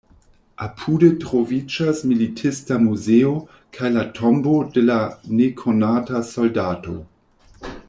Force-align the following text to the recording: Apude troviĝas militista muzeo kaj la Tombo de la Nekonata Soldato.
Apude 0.67 1.09
troviĝas 1.23 2.01
militista 2.13 2.77
muzeo 2.87 3.35
kaj 3.79 3.93
la 3.99 4.07
Tombo 4.21 4.55
de 4.79 4.85
la 4.89 4.97
Nekonata 5.43 6.25
Soldato. 6.33 6.99